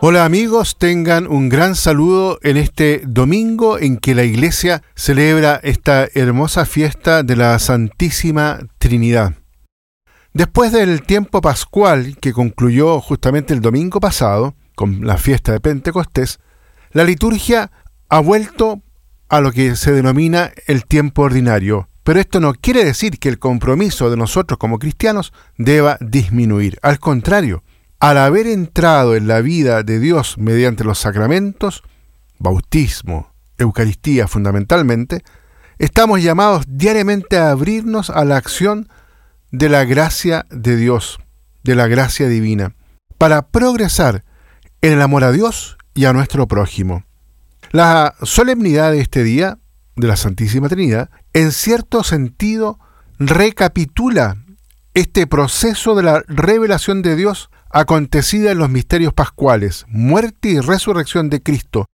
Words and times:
Hola 0.00 0.24
amigos, 0.24 0.78
tengan 0.78 1.28
un 1.28 1.48
gran 1.48 1.76
saludo 1.76 2.40
en 2.42 2.56
este 2.56 3.02
domingo 3.06 3.78
en 3.78 3.98
que 3.98 4.16
la 4.16 4.24
iglesia 4.24 4.82
celebra 4.96 5.60
esta 5.62 6.08
hermosa 6.12 6.64
fiesta 6.64 7.22
de 7.22 7.36
la 7.36 7.56
Santísima 7.60 8.58
Trinidad. 8.78 9.34
Después 10.32 10.72
del 10.72 11.02
tiempo 11.02 11.40
pascual 11.40 12.16
que 12.20 12.32
concluyó 12.32 13.00
justamente 13.00 13.54
el 13.54 13.60
domingo 13.60 14.00
pasado, 14.00 14.56
con 14.74 15.06
la 15.06 15.18
fiesta 15.18 15.52
de 15.52 15.60
Pentecostés, 15.60 16.40
la 16.90 17.04
liturgia 17.04 17.70
ha 18.08 18.18
vuelto 18.18 18.82
a 19.28 19.40
lo 19.40 19.52
que 19.52 19.76
se 19.76 19.92
denomina 19.92 20.50
el 20.66 20.84
tiempo 20.84 21.22
ordinario, 21.22 21.88
pero 22.04 22.20
esto 22.20 22.40
no 22.40 22.54
quiere 22.54 22.84
decir 22.84 23.18
que 23.18 23.28
el 23.28 23.38
compromiso 23.38 24.10
de 24.10 24.16
nosotros 24.16 24.58
como 24.58 24.78
cristianos 24.78 25.32
deba 25.56 25.98
disminuir. 26.00 26.78
Al 26.82 26.98
contrario, 26.98 27.62
al 28.00 28.18
haber 28.18 28.48
entrado 28.48 29.14
en 29.14 29.28
la 29.28 29.40
vida 29.40 29.82
de 29.84 30.00
Dios 30.00 30.36
mediante 30.36 30.82
los 30.84 30.98
sacramentos, 30.98 31.82
bautismo, 32.38 33.32
Eucaristía 33.58 34.26
fundamentalmente, 34.26 35.22
estamos 35.78 36.20
llamados 36.22 36.64
diariamente 36.66 37.38
a 37.38 37.50
abrirnos 37.50 38.10
a 38.10 38.24
la 38.24 38.36
acción 38.36 38.88
de 39.52 39.68
la 39.68 39.84
gracia 39.84 40.46
de 40.50 40.76
Dios, 40.76 41.20
de 41.62 41.76
la 41.76 41.86
gracia 41.86 42.26
divina, 42.26 42.74
para 43.18 43.42
progresar 43.42 44.24
en 44.80 44.94
el 44.94 45.02
amor 45.02 45.22
a 45.22 45.30
Dios 45.30 45.76
y 45.94 46.06
a 46.06 46.12
nuestro 46.12 46.48
prójimo. 46.48 47.04
La 47.70 48.14
solemnidad 48.22 48.90
de 48.90 49.00
este 49.00 49.22
día 49.22 49.58
de 49.96 50.08
la 50.08 50.16
Santísima 50.16 50.68
Trinidad, 50.68 51.10
en 51.32 51.52
cierto 51.52 52.02
sentido, 52.02 52.78
recapitula 53.18 54.36
este 54.94 55.26
proceso 55.26 55.94
de 55.94 56.02
la 56.02 56.22
revelación 56.28 57.02
de 57.02 57.16
Dios 57.16 57.50
acontecida 57.70 58.52
en 58.52 58.58
los 58.58 58.70
misterios 58.70 59.14
pascuales, 59.14 59.86
muerte 59.88 60.50
y 60.50 60.60
resurrección 60.60 61.30
de 61.30 61.42
Cristo, 61.42 61.86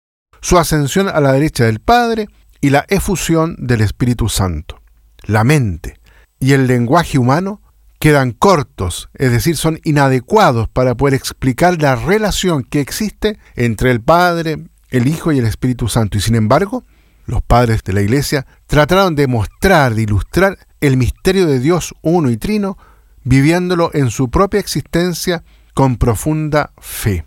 su 0.41 0.57
ascensión 0.57 1.07
a 1.07 1.19
la 1.19 1.31
derecha 1.31 1.65
del 1.65 1.79
Padre 1.79 2.27
y 2.61 2.71
la 2.71 2.85
efusión 2.89 3.55
del 3.59 3.81
Espíritu 3.81 4.29
Santo. 4.29 4.81
La 5.23 5.43
mente 5.43 5.99
y 6.39 6.53
el 6.53 6.67
lenguaje 6.67 7.17
humano 7.17 7.61
quedan 7.99 8.31
cortos, 8.31 9.09
es 9.13 9.31
decir, 9.31 9.57
son 9.57 9.79
inadecuados 9.83 10.69
para 10.69 10.95
poder 10.95 11.15
explicar 11.15 11.81
la 11.81 11.95
relación 11.95 12.63
que 12.63 12.79
existe 12.79 13.39
entre 13.55 13.91
el 13.91 14.01
Padre, 14.01 14.57
el 14.89 15.07
Hijo 15.07 15.31
y 15.31 15.39
el 15.39 15.45
Espíritu 15.45 15.87
Santo. 15.87 16.17
Y 16.17 16.21
sin 16.21 16.35
embargo, 16.35 16.83
los 17.27 17.43
padres 17.43 17.83
de 17.83 17.93
la 17.93 18.01
Iglesia 18.01 18.47
trataron 18.65 19.15
de 19.15 19.27
mostrar, 19.27 19.93
de 19.93 20.03
ilustrar 20.03 20.57
el 20.81 20.97
misterio 20.97 21.45
de 21.45 21.59
Dios 21.59 21.93
uno 22.01 22.31
y 22.31 22.37
trino, 22.37 22.77
viviéndolo 23.23 23.91
en 23.93 24.09
su 24.09 24.29
propia 24.31 24.59
existencia 24.59 25.43
con 25.73 25.97
profunda 25.97 26.71
fe. 26.79 27.25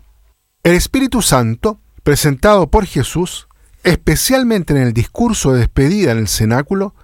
El 0.63 0.73
Espíritu 0.73 1.21
Santo, 1.21 1.79
presentado 2.03 2.69
por 2.69 2.85
Jesús, 2.85 3.47
especialmente 3.83 4.73
en 4.73 4.81
el 4.81 4.93
discurso 4.93 5.53
de 5.53 5.59
despedida 5.59 6.11
en 6.11 6.17
el 6.17 6.27
cenáculo, 6.27 6.95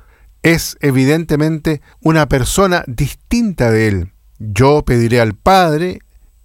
es 0.42 0.78
evidentemente 0.82 1.82
una 2.02 2.28
persona 2.28 2.84
distinta 2.88 3.72
de 3.72 3.88
él. 3.88 4.12
Yo 4.40 4.84
pediré 4.84 5.22
al 5.22 5.36
Padre 5.36 6.00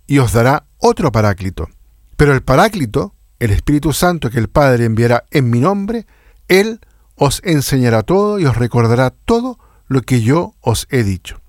y 0.06 0.19
os 0.19 0.33
dará 0.33 0.67
otro 0.78 1.12
paráclito. 1.12 1.69
Pero 2.17 2.34
el 2.34 2.42
paráclito, 2.42 3.14
el 3.39 3.50
Espíritu 3.50 3.92
Santo 3.92 4.30
que 4.30 4.39
el 4.39 4.48
Padre 4.48 4.84
enviará 4.84 5.25
en 5.30 5.50
mi 5.50 5.61
nombre, 5.61 6.06
Él 6.53 6.81
os 7.14 7.41
enseñará 7.45 8.03
todo 8.03 8.39
y 8.39 8.45
os 8.45 8.58
recordará 8.58 9.08
todo 9.08 9.58
lo 9.86 10.03
que 10.03 10.20
yo 10.20 10.55
os 10.61 10.86
he 10.91 11.03
dicho. 11.03 11.41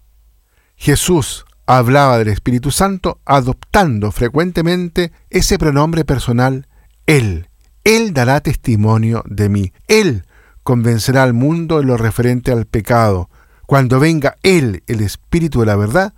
Jesús 0.78 1.44
hablaba 1.66 2.18
del 2.18 2.30
Espíritu 2.30 2.72
Santo 2.72 3.20
adoptando 3.26 4.14
frecuentemente 4.14 5.12
ese 5.30 5.60
pronombre 5.60 6.06
personal 6.06 6.70
Él. 7.06 7.50
Él 7.84 8.14
dará 8.14 8.40
testimonio 8.40 9.24
de 9.26 9.50
mí. 9.50 9.74
Él 9.90 10.26
convencerá 10.64 11.24
al 11.24 11.34
mundo 11.34 11.82
en 11.82 11.88
lo 11.88 11.98
referente 11.98 12.54
al 12.54 12.66
pecado. 12.66 13.30
Cuando 13.66 14.00
venga 14.00 14.38
Él, 14.42 14.84
el 14.88 15.02
Espíritu 15.02 15.60
de 15.60 15.66
la 15.66 15.76
verdad, 15.76 16.14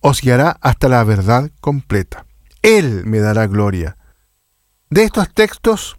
os 0.00 0.20
guiará 0.20 0.58
hasta 0.60 0.90
la 0.90 1.02
verdad 1.04 1.50
completa. 1.62 2.26
Él 2.60 3.06
me 3.06 3.20
dará 3.20 3.46
gloria. 3.46 3.96
De 4.90 5.04
estos 5.04 5.32
textos 5.32 5.96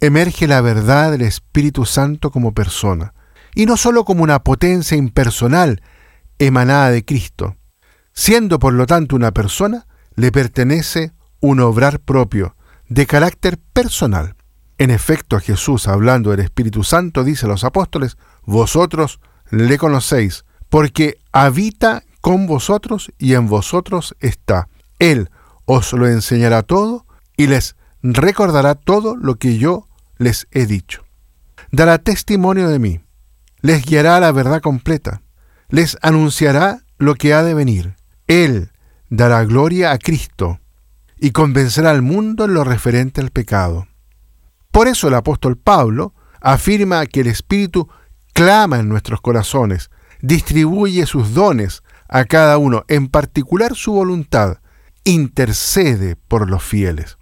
emerge 0.00 0.46
la 0.46 0.60
verdad 0.60 1.10
del 1.10 1.22
Espíritu 1.22 1.84
Santo 1.84 2.30
como 2.30 2.52
persona, 2.52 3.14
y 3.54 3.66
no 3.66 3.76
sólo 3.76 4.04
como 4.04 4.22
una 4.22 4.42
potencia 4.42 4.96
impersonal 4.96 5.82
emanada 6.38 6.90
de 6.90 7.04
Cristo, 7.04 7.56
Siendo 8.18 8.58
por 8.58 8.72
lo 8.72 8.86
tanto 8.86 9.14
una 9.14 9.32
persona, 9.32 9.86
le 10.14 10.32
pertenece 10.32 11.12
un 11.40 11.60
obrar 11.60 12.00
propio, 12.00 12.56
de 12.88 13.06
carácter 13.06 13.58
personal. 13.74 14.36
En 14.78 14.90
efecto, 14.90 15.38
Jesús, 15.38 15.86
hablando 15.86 16.30
del 16.30 16.40
Espíritu 16.40 16.82
Santo, 16.82 17.24
dice 17.24 17.44
a 17.44 17.50
los 17.50 17.62
apóstoles, 17.62 18.16
vosotros 18.44 19.20
le 19.50 19.76
conocéis, 19.76 20.46
porque 20.70 21.18
habita 21.30 22.04
con 22.22 22.46
vosotros 22.46 23.12
y 23.18 23.34
en 23.34 23.48
vosotros 23.48 24.16
está. 24.20 24.68
Él 24.98 25.28
os 25.66 25.92
lo 25.92 26.08
enseñará 26.08 26.62
todo 26.62 27.04
y 27.36 27.48
les 27.48 27.76
recordará 28.02 28.74
todo 28.74 29.16
lo 29.16 29.36
que 29.36 29.58
yo 29.58 29.88
les 30.18 30.46
he 30.50 30.66
dicho. 30.66 31.04
Dará 31.70 31.98
testimonio 31.98 32.68
de 32.68 32.78
mí, 32.78 33.00
les 33.60 33.84
guiará 33.84 34.16
a 34.16 34.20
la 34.20 34.32
verdad 34.32 34.60
completa, 34.60 35.22
les 35.68 35.96
anunciará 36.02 36.80
lo 36.98 37.14
que 37.14 37.34
ha 37.34 37.42
de 37.42 37.54
venir 37.54 37.96
él 38.26 38.72
dará 39.08 39.44
gloria 39.44 39.92
a 39.92 39.98
Cristo 39.98 40.60
y 41.18 41.30
convencerá 41.30 41.90
al 41.90 42.02
mundo 42.02 42.44
en 42.44 42.54
lo 42.54 42.64
referente 42.64 43.20
al 43.20 43.30
pecado. 43.30 43.86
Por 44.70 44.88
eso 44.88 45.08
el 45.08 45.14
apóstol 45.14 45.56
Pablo 45.56 46.12
afirma 46.40 47.06
que 47.06 47.20
el 47.20 47.28
Espíritu 47.28 47.88
clama 48.34 48.78
en 48.78 48.88
nuestros 48.88 49.20
corazones, 49.20 49.90
distribuye 50.20 51.06
sus 51.06 51.34
dones 51.34 51.82
a 52.08 52.24
cada 52.24 52.58
uno, 52.58 52.84
en 52.88 53.08
particular 53.08 53.74
su 53.74 53.92
voluntad, 53.92 54.58
intercede 55.04 56.16
por 56.16 56.50
los 56.50 56.62
fieles. 56.62 57.16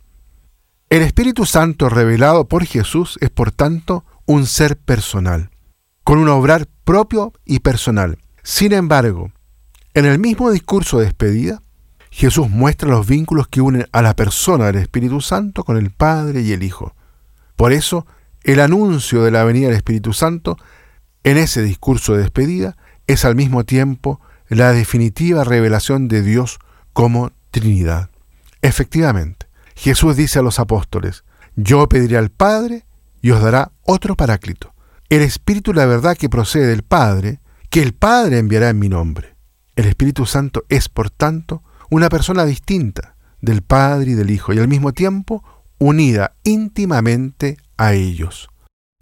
El 0.94 1.02
Espíritu 1.02 1.44
Santo 1.44 1.88
revelado 1.88 2.46
por 2.46 2.64
Jesús 2.64 3.18
es 3.20 3.28
por 3.28 3.50
tanto 3.50 4.04
un 4.26 4.46
ser 4.46 4.76
personal, 4.76 5.50
con 6.04 6.18
un 6.18 6.28
obrar 6.28 6.68
propio 6.84 7.32
y 7.44 7.58
personal. 7.58 8.18
Sin 8.44 8.72
embargo, 8.72 9.32
en 9.94 10.04
el 10.04 10.20
mismo 10.20 10.52
discurso 10.52 11.00
de 11.00 11.06
despedida, 11.06 11.62
Jesús 12.12 12.48
muestra 12.48 12.90
los 12.90 13.08
vínculos 13.08 13.48
que 13.48 13.60
unen 13.60 13.88
a 13.90 14.02
la 14.02 14.14
persona 14.14 14.66
del 14.66 14.76
Espíritu 14.76 15.20
Santo 15.20 15.64
con 15.64 15.78
el 15.78 15.90
Padre 15.90 16.42
y 16.42 16.52
el 16.52 16.62
Hijo. 16.62 16.94
Por 17.56 17.72
eso, 17.72 18.06
el 18.44 18.60
anuncio 18.60 19.24
de 19.24 19.32
la 19.32 19.42
venida 19.42 19.66
del 19.66 19.76
Espíritu 19.78 20.12
Santo 20.12 20.56
en 21.24 21.38
ese 21.38 21.60
discurso 21.64 22.14
de 22.14 22.22
despedida 22.22 22.76
es 23.08 23.24
al 23.24 23.34
mismo 23.34 23.64
tiempo 23.64 24.20
la 24.46 24.70
definitiva 24.70 25.42
revelación 25.42 26.06
de 26.06 26.22
Dios 26.22 26.60
como 26.92 27.32
Trinidad. 27.50 28.10
Efectivamente, 28.62 29.43
Jesús 29.74 30.16
dice 30.16 30.38
a 30.38 30.42
los 30.42 30.58
apóstoles, 30.58 31.24
yo 31.56 31.88
pediré 31.88 32.16
al 32.16 32.30
Padre 32.30 32.86
y 33.20 33.30
os 33.30 33.42
dará 33.42 33.72
otro 33.82 34.16
paráclito, 34.16 34.74
el 35.08 35.22
Espíritu 35.22 35.72
de 35.72 35.78
la 35.78 35.86
verdad 35.86 36.16
que 36.16 36.28
procede 36.28 36.66
del 36.66 36.82
Padre, 36.82 37.40
que 37.70 37.82
el 37.82 37.94
Padre 37.94 38.38
enviará 38.38 38.70
en 38.70 38.78
mi 38.78 38.88
nombre. 38.88 39.36
El 39.76 39.86
Espíritu 39.86 40.26
Santo 40.26 40.64
es, 40.68 40.88
por 40.88 41.10
tanto, 41.10 41.62
una 41.90 42.08
persona 42.08 42.44
distinta 42.44 43.16
del 43.40 43.62
Padre 43.62 44.12
y 44.12 44.14
del 44.14 44.30
Hijo 44.30 44.52
y 44.52 44.58
al 44.58 44.68
mismo 44.68 44.92
tiempo 44.92 45.44
unida 45.78 46.36
íntimamente 46.44 47.58
a 47.76 47.92
ellos. 47.92 48.48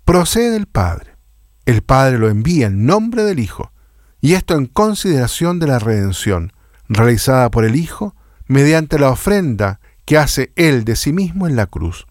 Procede 0.04 0.50
del 0.50 0.66
Padre. 0.66 1.16
El 1.64 1.82
Padre 1.82 2.18
lo 2.18 2.28
envía 2.28 2.66
en 2.66 2.86
nombre 2.86 3.22
del 3.22 3.38
Hijo, 3.38 3.72
y 4.20 4.34
esto 4.34 4.54
en 4.54 4.66
consideración 4.66 5.58
de 5.58 5.66
la 5.66 5.78
redención, 5.78 6.52
realizada 6.88 7.50
por 7.50 7.64
el 7.64 7.76
Hijo 7.76 8.14
mediante 8.46 8.98
la 8.98 9.10
ofrenda 9.10 9.80
que 10.04 10.19
hace 10.19 10.52
Él 10.56 10.84
de 10.84 10.96
sí 10.96 11.12
mismo 11.12 11.46
en 11.46 11.56
la 11.56 11.66
cruz. 11.66 12.06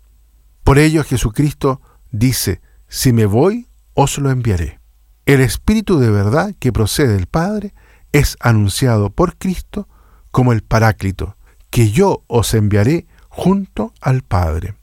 Por 0.63 0.79
ello 0.79 1.03
Jesucristo 1.03 1.81
dice, 2.11 2.61
si 2.87 3.13
me 3.13 3.25
voy, 3.25 3.67
os 3.93 4.17
lo 4.17 4.29
enviaré. 4.29 4.79
El 5.25 5.41
Espíritu 5.41 5.99
de 5.99 6.09
verdad 6.09 6.55
que 6.59 6.73
procede 6.73 7.13
del 7.13 7.27
Padre 7.27 7.73
es 8.11 8.37
anunciado 8.39 9.09
por 9.09 9.37
Cristo 9.37 9.87
como 10.31 10.51
el 10.53 10.61
Paráclito, 10.61 11.37
que 11.69 11.91
yo 11.91 12.23
os 12.27 12.53
enviaré 12.53 13.07
junto 13.29 13.93
al 14.01 14.23
Padre. 14.23 14.75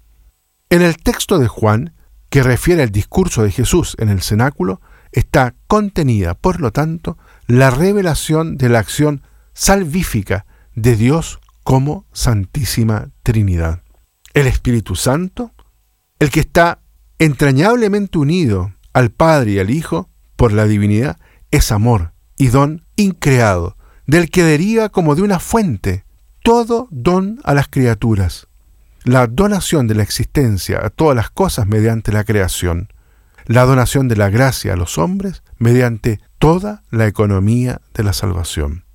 En 0.70 0.82
el 0.82 0.96
texto 0.96 1.38
de 1.38 1.48
Juan, 1.48 1.94
que 2.30 2.42
refiere 2.42 2.82
al 2.82 2.90
discurso 2.90 3.42
de 3.42 3.50
Jesús 3.50 3.96
en 3.98 4.08
el 4.08 4.22
cenáculo, 4.22 4.80
está 5.12 5.54
contenida, 5.66 6.34
por 6.34 6.60
lo 6.60 6.72
tanto, 6.72 7.16
la 7.46 7.70
revelación 7.70 8.56
de 8.56 8.68
la 8.68 8.78
acción 8.78 9.22
salvífica 9.54 10.46
de 10.74 10.96
Dios 10.96 11.40
como 11.68 12.06
Santísima 12.14 13.10
Trinidad. 13.22 13.82
El 14.32 14.46
Espíritu 14.46 14.96
Santo, 14.96 15.52
el 16.18 16.30
que 16.30 16.40
está 16.40 16.80
entrañablemente 17.18 18.16
unido 18.16 18.72
al 18.94 19.10
Padre 19.10 19.50
y 19.50 19.58
al 19.58 19.68
Hijo 19.68 20.08
por 20.34 20.54
la 20.54 20.64
divinidad, 20.64 21.18
es 21.50 21.70
amor, 21.70 22.14
y 22.38 22.46
don 22.46 22.86
increado, 22.96 23.76
del 24.06 24.30
que 24.30 24.44
deriva 24.44 24.88
como 24.88 25.14
de 25.14 25.20
una 25.20 25.40
fuente 25.40 26.06
todo 26.42 26.88
don 26.90 27.38
a 27.44 27.52
las 27.52 27.68
criaturas, 27.68 28.48
la 29.04 29.26
donación 29.26 29.88
de 29.88 29.94
la 29.94 30.04
existencia 30.04 30.80
a 30.82 30.88
todas 30.88 31.14
las 31.14 31.28
cosas 31.28 31.66
mediante 31.66 32.12
la 32.12 32.24
creación, 32.24 32.88
la 33.44 33.66
donación 33.66 34.08
de 34.08 34.16
la 34.16 34.30
gracia 34.30 34.72
a 34.72 34.76
los 34.76 34.96
hombres 34.96 35.42
mediante 35.58 36.18
toda 36.38 36.84
la 36.88 37.06
economía 37.06 37.82
de 37.92 38.04
la 38.04 38.14
salvación. 38.14 38.87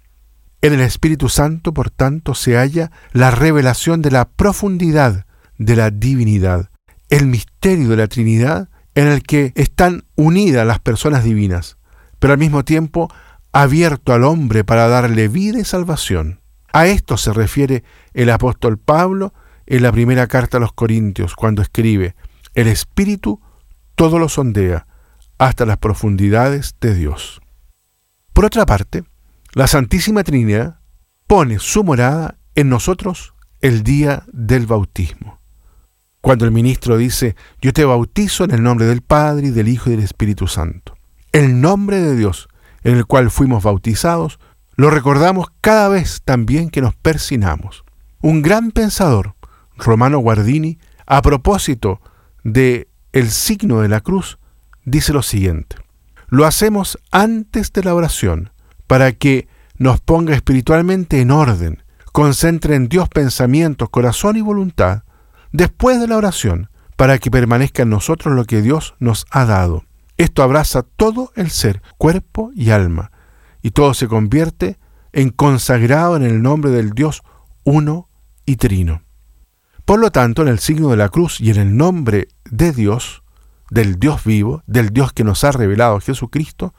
En 0.63 0.71
el 0.71 0.79
Espíritu 0.79 1.27
Santo, 1.27 1.73
por 1.73 1.89
tanto, 1.89 2.35
se 2.35 2.55
halla 2.55 2.89
la 3.11 3.31
revelación 3.31 4.01
de 4.01 4.11
la 4.11 4.29
profundidad 4.29 5.25
de 5.57 5.75
la 5.75 5.91
divinidad, 5.91 6.69
el 7.09 7.27
misterio 7.27 7.89
de 7.89 7.97
la 7.97 8.07
Trinidad 8.07 8.69
en 8.95 9.07
el 9.07 9.23
que 9.23 9.51
están 9.55 10.05
unidas 10.15 10.65
las 10.65 10.79
personas 10.79 11.25
divinas, 11.25 11.75
pero 12.17 12.31
al 12.31 12.39
mismo 12.39 12.63
tiempo 12.63 13.13
abierto 13.51 14.13
al 14.13 14.23
hombre 14.23 14.63
para 14.63 14.87
darle 14.87 15.27
vida 15.27 15.59
y 15.59 15.65
salvación. 15.65 16.39
A 16.71 16.87
esto 16.87 17.17
se 17.17 17.33
refiere 17.33 17.83
el 18.13 18.29
apóstol 18.29 18.77
Pablo 18.77 19.33
en 19.65 19.83
la 19.83 19.91
primera 19.91 20.27
carta 20.27 20.59
a 20.59 20.61
los 20.61 20.71
Corintios, 20.71 21.35
cuando 21.35 21.61
escribe, 21.61 22.15
el 22.55 22.69
Espíritu 22.69 23.41
todo 23.95 24.17
lo 24.17 24.29
sondea 24.29 24.87
hasta 25.37 25.65
las 25.65 25.77
profundidades 25.79 26.77
de 26.79 26.95
Dios. 26.95 27.41
Por 28.31 28.45
otra 28.45 28.65
parte, 28.65 29.03
la 29.53 29.67
Santísima 29.67 30.23
Trinidad 30.23 30.79
pone 31.27 31.59
su 31.59 31.83
morada 31.83 32.39
en 32.55 32.69
nosotros 32.69 33.33
el 33.61 33.83
día 33.83 34.23
del 34.31 34.65
bautismo. 34.65 35.39
Cuando 36.21 36.45
el 36.45 36.51
ministro 36.51 36.97
dice, 36.97 37.35
yo 37.61 37.71
te 37.71 37.85
bautizo 37.85 38.45
en 38.45 38.51
el 38.51 38.63
nombre 38.63 38.87
del 38.87 39.01
Padre 39.01 39.47
y 39.47 39.51
del 39.51 39.67
Hijo 39.67 39.89
y 39.89 39.95
del 39.95 40.03
Espíritu 40.03 40.47
Santo. 40.47 40.95
El 41.31 41.61
nombre 41.61 42.01
de 42.01 42.15
Dios 42.15 42.47
en 42.83 42.95
el 42.95 43.05
cual 43.05 43.29
fuimos 43.29 43.63
bautizados, 43.63 44.39
lo 44.75 44.89
recordamos 44.89 45.47
cada 45.61 45.87
vez 45.87 46.21
también 46.25 46.69
que 46.69 46.81
nos 46.81 46.95
persinamos. 46.95 47.83
Un 48.21 48.41
gran 48.41 48.71
pensador, 48.71 49.35
Romano 49.77 50.19
Guardini, 50.19 50.79
a 51.05 51.21
propósito 51.21 52.01
de 52.43 52.87
el 53.11 53.29
signo 53.29 53.81
de 53.81 53.89
la 53.89 54.01
cruz, 54.01 54.39
dice 54.83 55.13
lo 55.13 55.21
siguiente. 55.21 55.75
Lo 56.27 56.45
hacemos 56.45 56.97
antes 57.11 57.71
de 57.71 57.83
la 57.83 57.93
oración, 57.93 58.52
para 58.93 59.11
que 59.11 59.47
nos 59.79 60.01
ponga 60.01 60.35
espiritualmente 60.35 61.19
en 61.19 61.31
orden, 61.31 61.81
concentre 62.11 62.75
en 62.75 62.89
Dios 62.89 63.09
pensamientos, 63.09 63.89
corazón 63.89 64.37
y 64.37 64.41
voluntad, 64.41 65.01
después 65.51 65.99
de 65.99 66.07
la 66.07 66.15
oración, 66.15 66.69
para 66.95 67.17
que 67.17 67.31
permanezca 67.31 67.81
en 67.81 67.89
nosotros 67.89 68.35
lo 68.35 68.45
que 68.45 68.61
Dios 68.61 68.93
nos 68.99 69.25
ha 69.31 69.45
dado. 69.45 69.83
Esto 70.17 70.43
abraza 70.43 70.83
todo 70.83 71.31
el 71.35 71.49
ser, 71.49 71.81
cuerpo 71.97 72.51
y 72.53 72.69
alma, 72.69 73.11
y 73.63 73.71
todo 73.71 73.95
se 73.95 74.07
convierte 74.07 74.77
en 75.11 75.31
consagrado 75.31 76.15
en 76.15 76.21
el 76.21 76.43
nombre 76.43 76.69
del 76.69 76.91
Dios 76.91 77.23
uno 77.63 78.09
y 78.45 78.57
trino. 78.57 79.01
Por 79.85 79.97
lo 79.97 80.11
tanto, 80.11 80.43
en 80.43 80.49
el 80.49 80.59
signo 80.59 80.89
de 80.89 80.97
la 80.97 81.09
cruz 81.09 81.41
y 81.41 81.49
en 81.49 81.57
el 81.57 81.75
nombre 81.75 82.27
de 82.45 82.71
Dios, 82.71 83.23
del 83.71 83.97
Dios 83.97 84.23
vivo, 84.23 84.61
del 84.67 84.91
Dios 84.91 85.13
que 85.13 85.23
nos 85.23 85.43
ha 85.43 85.51
revelado 85.51 85.99
Jesucristo, 85.99 86.75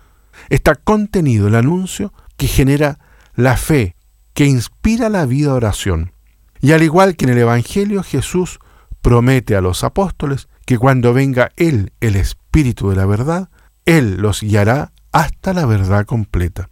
está 0.49 0.75
contenido 0.75 1.49
el 1.49 1.55
anuncio 1.55 2.13
que 2.37 2.47
genera 2.47 2.99
la 3.35 3.57
fe, 3.57 3.97
que 4.33 4.47
inspira 4.47 5.09
la 5.09 5.27
vida 5.27 5.49
de 5.49 5.57
oración. 5.57 6.13
Y 6.61 6.73
al 6.73 6.83
igual 6.83 7.17
que 7.17 7.27
en 7.27 7.33
el 7.33 7.39
Evangelio, 7.39 8.03
Jesús 8.03 8.59
promete 9.03 9.55
a 9.57 9.61
los 9.61 9.85
apóstoles 9.85 10.49
que 10.65 10.79
cuando 10.79 11.13
venga 11.13 11.51
Él, 11.57 11.93
el 12.01 12.17
Espíritu 12.17 12.91
de 12.91 12.97
la 12.97 13.07
verdad, 13.07 13.51
Él 13.85 14.17
los 14.17 14.41
guiará 14.41 14.93
hasta 15.13 15.53
la 15.53 15.67
verdad 15.67 16.07
completa. 16.07 16.71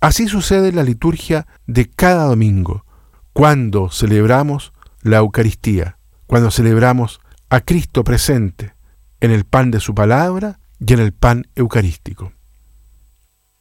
Así 0.00 0.28
sucede 0.28 0.70
en 0.70 0.76
la 0.76 0.82
liturgia 0.82 1.46
de 1.66 1.88
cada 1.88 2.24
domingo, 2.24 2.84
cuando 3.32 3.90
celebramos 3.90 4.72
la 5.02 5.18
Eucaristía, 5.18 5.98
cuando 6.26 6.50
celebramos 6.50 7.20
a 7.48 7.60
Cristo 7.60 8.02
presente 8.04 8.74
en 9.20 9.30
el 9.30 9.44
pan 9.44 9.70
de 9.70 9.80
su 9.80 9.94
palabra 9.94 10.58
y 10.78 10.92
en 10.92 11.00
el 11.00 11.12
pan 11.12 11.46
eucarístico. 11.54 12.32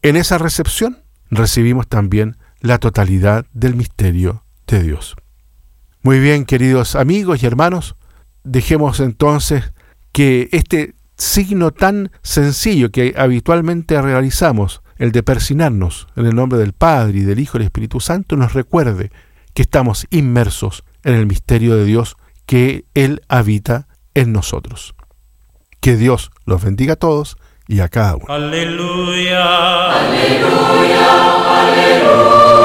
En 0.02 0.16
esa 0.16 0.38
recepción 0.38 1.04
recibimos 1.30 1.88
también 1.88 2.38
la 2.62 2.78
totalidad 2.78 3.46
del 3.52 3.76
misterio 3.76 4.46
de 4.66 4.82
Dios. 4.82 5.18
Muy 6.04 6.20
bien, 6.20 6.46
queridos 6.46 6.96
amigos 6.96 7.44
y 7.44 7.46
hermanos, 7.46 7.98
dejemos 8.46 9.02
entonces 9.02 9.74
que 10.14 10.48
este 10.54 10.96
signo 11.18 11.72
tan 11.72 12.12
sencillo 12.24 12.92
que 12.92 13.14
habitualmente 13.18 14.02
realizamos, 14.02 14.82
el 14.96 15.12
de 15.12 15.22
persinarnos 15.22 16.08
en 16.16 16.28
el 16.28 16.36
nombre 16.36 16.60
del 16.60 16.72
Padre 16.72 17.20
y 17.20 17.24
del 17.24 17.40
Hijo 17.40 17.58
y 17.58 17.60
del 17.60 17.68
Espíritu 17.68 18.00
Santo, 18.00 18.38
nos 18.38 18.54
recuerde 18.54 19.12
que 19.54 19.64
estamos 19.64 20.08
inmersos 20.12 20.86
en 21.04 21.16
el 21.16 21.28
misterio 21.28 21.76
de 21.76 21.84
Dios, 21.84 22.16
que 22.46 22.86
Él 22.94 23.22
habita 23.28 23.90
en 24.14 24.32
nosotros. 24.32 24.96
Que 25.82 25.98
Dios 25.98 26.32
los 26.46 26.64
bendiga 26.64 26.94
a 26.94 26.98
todos 26.98 27.36
y 27.70 27.80
a 27.82 27.88
cada 27.88 28.16
uno. 28.16 28.26
Aleluya. 28.28 29.92
Aleluya. 29.92 31.08
Aleluya. 31.62 32.59